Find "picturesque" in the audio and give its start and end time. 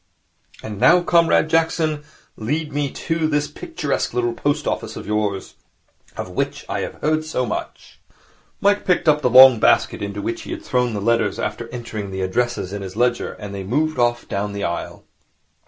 3.47-4.15